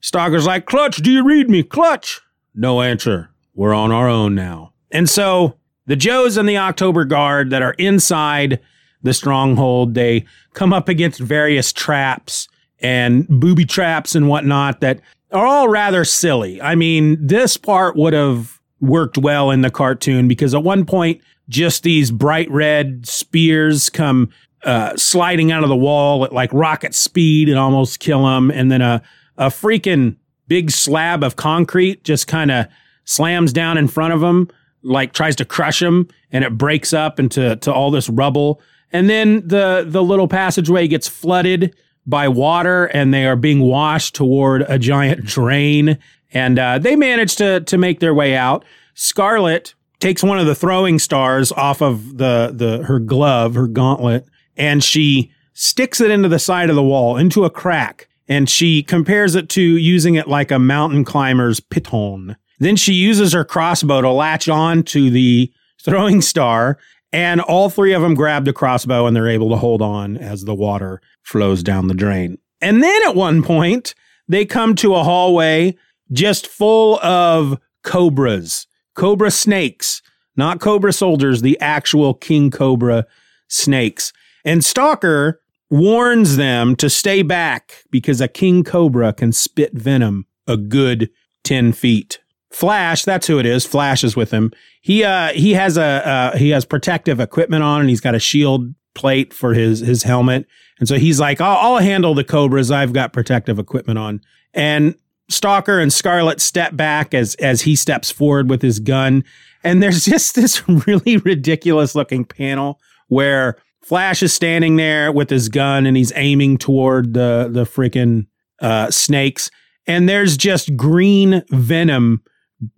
Stalker's 0.00 0.46
like, 0.46 0.64
Clutch, 0.64 0.98
do 0.98 1.10
you 1.10 1.22
read 1.22 1.50
me? 1.50 1.62
Clutch. 1.62 2.22
No 2.54 2.80
answer. 2.80 3.28
We're 3.54 3.74
on 3.74 3.92
our 3.92 4.08
own 4.08 4.34
now. 4.34 4.72
And 4.90 5.10
so 5.10 5.58
the 5.86 5.96
Joes 5.96 6.38
and 6.38 6.48
the 6.48 6.56
October 6.56 7.04
Guard 7.04 7.50
that 7.50 7.60
are 7.60 7.74
inside 7.74 8.60
the 9.02 9.14
stronghold. 9.14 9.94
They 9.94 10.24
come 10.54 10.72
up 10.72 10.88
against 10.88 11.20
various 11.20 11.72
traps 11.72 12.48
and 12.80 13.26
booby 13.28 13.64
traps 13.64 14.14
and 14.14 14.28
whatnot 14.28 14.80
that 14.80 15.00
are 15.32 15.46
all 15.46 15.68
rather 15.68 16.04
silly. 16.04 16.60
I 16.60 16.74
mean, 16.74 17.18
this 17.24 17.56
part 17.56 17.96
would 17.96 18.12
have 18.12 18.60
worked 18.80 19.18
well 19.18 19.50
in 19.50 19.62
the 19.62 19.70
cartoon 19.70 20.28
because 20.28 20.54
at 20.54 20.62
one 20.62 20.84
point, 20.84 21.20
just 21.48 21.82
these 21.82 22.10
bright 22.10 22.50
red 22.50 23.06
spears 23.06 23.88
come 23.90 24.30
uh, 24.64 24.96
sliding 24.96 25.52
out 25.52 25.62
of 25.62 25.68
the 25.68 25.76
wall 25.76 26.24
at 26.24 26.32
like 26.32 26.52
rocket 26.52 26.94
speed 26.94 27.48
and 27.48 27.58
almost 27.58 28.00
kill 28.00 28.24
them. 28.24 28.50
And 28.50 28.70
then 28.70 28.82
a, 28.82 29.02
a 29.36 29.46
freaking 29.46 30.16
big 30.46 30.70
slab 30.70 31.22
of 31.22 31.36
concrete 31.36 32.04
just 32.04 32.26
kind 32.26 32.50
of 32.50 32.66
slams 33.04 33.52
down 33.52 33.78
in 33.78 33.88
front 33.88 34.12
of 34.12 34.20
them, 34.20 34.48
like 34.82 35.12
tries 35.12 35.36
to 35.36 35.44
crush 35.44 35.80
them 35.80 36.08
and 36.30 36.44
it 36.44 36.58
breaks 36.58 36.92
up 36.92 37.18
into 37.18 37.56
to 37.56 37.72
all 37.72 37.90
this 37.90 38.08
rubble. 38.08 38.60
And 38.92 39.08
then 39.08 39.46
the 39.46 39.84
the 39.86 40.02
little 40.02 40.28
passageway 40.28 40.88
gets 40.88 41.08
flooded 41.08 41.74
by 42.06 42.28
water, 42.28 42.86
and 42.86 43.12
they 43.12 43.26
are 43.26 43.36
being 43.36 43.60
washed 43.60 44.14
toward 44.14 44.62
a 44.62 44.78
giant 44.78 45.24
drain. 45.24 45.98
And 46.32 46.58
uh, 46.58 46.78
they 46.78 46.96
manage 46.96 47.36
to 47.36 47.60
to 47.60 47.78
make 47.78 48.00
their 48.00 48.14
way 48.14 48.34
out. 48.34 48.64
Scarlet 48.94 49.74
takes 50.00 50.22
one 50.22 50.38
of 50.38 50.46
the 50.46 50.54
throwing 50.54 50.98
stars 50.98 51.52
off 51.52 51.82
of 51.82 52.18
the 52.18 52.52
the 52.54 52.84
her 52.84 52.98
glove, 52.98 53.54
her 53.54 53.66
gauntlet, 53.66 54.26
and 54.56 54.82
she 54.82 55.32
sticks 55.52 56.00
it 56.00 56.10
into 56.10 56.28
the 56.28 56.38
side 56.38 56.70
of 56.70 56.76
the 56.76 56.82
wall, 56.82 57.16
into 57.16 57.44
a 57.44 57.50
crack, 57.50 58.08
and 58.28 58.48
she 58.48 58.82
compares 58.82 59.34
it 59.34 59.48
to 59.50 59.60
using 59.60 60.14
it 60.14 60.28
like 60.28 60.50
a 60.50 60.58
mountain 60.58 61.04
climber's 61.04 61.60
piton. 61.60 62.36
Then 62.60 62.76
she 62.76 62.92
uses 62.92 63.32
her 63.32 63.44
crossbow 63.44 64.00
to 64.02 64.10
latch 64.10 64.48
on 64.48 64.82
to 64.84 65.10
the 65.10 65.52
throwing 65.80 66.20
star 66.20 66.78
and 67.12 67.40
all 67.40 67.70
three 67.70 67.92
of 67.92 68.02
them 68.02 68.14
grab 68.14 68.44
the 68.44 68.52
crossbow 68.52 69.06
and 69.06 69.16
they're 69.16 69.28
able 69.28 69.50
to 69.50 69.56
hold 69.56 69.80
on 69.82 70.16
as 70.16 70.44
the 70.44 70.54
water 70.54 71.00
flows 71.22 71.62
down 71.62 71.88
the 71.88 71.94
drain. 71.94 72.38
And 72.60 72.82
then 72.82 73.02
at 73.06 73.14
one 73.14 73.42
point, 73.42 73.94
they 74.28 74.44
come 74.44 74.74
to 74.76 74.94
a 74.94 75.04
hallway 75.04 75.76
just 76.12 76.46
full 76.46 76.98
of 77.00 77.58
cobras, 77.82 78.66
cobra 78.94 79.30
snakes, 79.30 80.02
not 80.36 80.60
cobra 80.60 80.92
soldiers, 80.92 81.42
the 81.42 81.58
actual 81.60 82.14
king 82.14 82.50
cobra 82.50 83.06
snakes. 83.48 84.12
And 84.44 84.64
Stalker 84.64 85.40
warns 85.70 86.36
them 86.36 86.76
to 86.76 86.88
stay 86.88 87.22
back 87.22 87.84
because 87.90 88.20
a 88.20 88.28
king 88.28 88.64
cobra 88.64 89.12
can 89.12 89.32
spit 89.32 89.72
venom 89.74 90.26
a 90.46 90.56
good 90.56 91.10
10 91.44 91.72
feet. 91.72 92.20
Flash, 92.50 93.04
that's 93.04 93.26
who 93.26 93.38
it 93.38 93.46
is. 93.46 93.66
Flash 93.66 94.02
is 94.02 94.16
with 94.16 94.30
him. 94.30 94.52
He 94.80 95.04
uh 95.04 95.28
he 95.32 95.54
has 95.54 95.76
a 95.76 95.82
uh, 95.82 96.36
he 96.36 96.50
has 96.50 96.64
protective 96.64 97.20
equipment 97.20 97.62
on, 97.62 97.80
and 97.80 97.90
he's 97.90 98.00
got 98.00 98.14
a 98.14 98.18
shield 98.18 98.74
plate 98.94 99.34
for 99.34 99.54
his 99.54 99.80
his 99.80 100.02
helmet. 100.02 100.46
And 100.78 100.88
so 100.88 100.96
he's 100.96 101.20
like, 101.20 101.40
I'll, 101.40 101.74
I'll 101.74 101.78
handle 101.78 102.14
the 102.14 102.24
cobras. 102.24 102.70
I've 102.70 102.92
got 102.92 103.12
protective 103.12 103.58
equipment 103.58 103.98
on. 103.98 104.20
And 104.54 104.94
Stalker 105.28 105.78
and 105.78 105.92
Scarlet 105.92 106.40
step 106.40 106.74
back 106.74 107.12
as 107.12 107.34
as 107.36 107.62
he 107.62 107.76
steps 107.76 108.10
forward 108.10 108.48
with 108.48 108.62
his 108.62 108.80
gun. 108.80 109.24
And 109.62 109.82
there's 109.82 110.04
just 110.06 110.34
this 110.34 110.66
really 110.68 111.18
ridiculous 111.18 111.94
looking 111.94 112.24
panel 112.24 112.80
where 113.08 113.58
Flash 113.82 114.22
is 114.22 114.32
standing 114.32 114.76
there 114.76 115.12
with 115.12 115.28
his 115.28 115.48
gun 115.48 115.84
and 115.84 115.96
he's 115.96 116.12
aiming 116.16 116.58
toward 116.58 117.12
the 117.12 117.48
the 117.50 117.64
freaking 117.64 118.26
uh, 118.60 118.90
snakes 118.90 119.50
and 119.88 120.08
there's 120.08 120.36
just 120.36 120.76
green 120.76 121.42
venom 121.48 122.22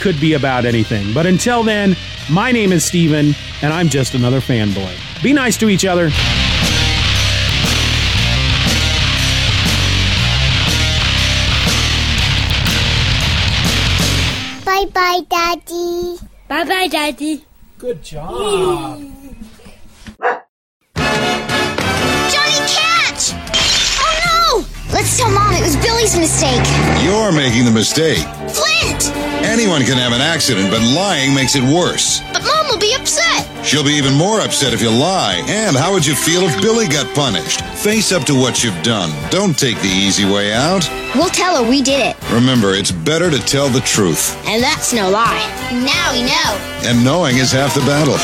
could 0.00 0.20
be 0.20 0.34
about 0.34 0.64
anything. 0.64 1.12
But 1.12 1.26
until 1.26 1.62
then, 1.62 1.96
my 2.30 2.52
name 2.52 2.72
is 2.72 2.84
Steven, 2.84 3.34
and 3.62 3.72
I'm 3.72 3.88
just 3.88 4.14
another 4.14 4.40
fanboy. 4.40 5.22
Be 5.22 5.32
nice 5.32 5.56
to 5.58 5.68
each 5.68 5.84
other. 5.84 6.10
Bye, 15.02 15.20
Daddy. 15.28 16.16
Bye 16.48 16.64
bye, 16.64 16.86
Daddy. 16.86 17.44
Good 17.76 18.02
job. 18.04 19.00
Johnny, 22.32 22.58
catch! 22.70 23.34
Oh 23.98 24.14
no! 24.26 24.64
Let's 24.94 25.18
tell 25.18 25.30
Mom 25.30 25.54
it 25.54 25.62
was 25.62 25.76
Billy's 25.76 26.16
mistake. 26.16 26.64
You're 27.02 27.32
making 27.32 27.64
the 27.64 27.72
mistake. 27.72 28.24
Flint! 28.54 29.10
Anyone 29.44 29.82
can 29.82 29.98
have 29.98 30.12
an 30.12 30.20
accident, 30.20 30.70
but 30.70 30.80
lying 30.94 31.34
makes 31.34 31.56
it 31.56 31.64
worse. 31.64 32.20
But 32.32 32.44
Mom 32.44 32.68
will 32.68 32.78
be 32.78 32.94
upset. 32.94 33.21
She'll 33.72 33.82
be 33.82 33.94
even 33.94 34.12
more 34.12 34.38
upset 34.42 34.74
if 34.74 34.82
you 34.82 34.90
lie. 34.90 35.42
And 35.48 35.74
how 35.74 35.94
would 35.94 36.04
you 36.04 36.14
feel 36.14 36.42
if 36.42 36.60
Billy 36.60 36.86
got 36.86 37.06
punished? 37.14 37.62
Face 37.82 38.12
up 38.12 38.24
to 38.24 38.34
what 38.34 38.62
you've 38.62 38.82
done. 38.82 39.10
Don't 39.30 39.58
take 39.58 39.80
the 39.80 39.88
easy 39.88 40.26
way 40.26 40.52
out. 40.52 40.86
We'll 41.14 41.30
tell 41.30 41.56
her 41.64 41.66
we 41.66 41.80
did 41.80 42.00
it. 42.00 42.30
Remember, 42.30 42.74
it's 42.74 42.90
better 42.92 43.30
to 43.30 43.38
tell 43.38 43.70
the 43.70 43.80
truth. 43.80 44.36
And 44.46 44.62
that's 44.62 44.92
no 44.92 45.08
lie. 45.08 45.40
Now 45.72 46.12
we 46.12 46.20
know. 46.20 46.90
And 46.90 47.02
knowing 47.02 47.38
is 47.38 47.50
half 47.50 47.72
the 47.72 47.80
battle. 47.80 48.18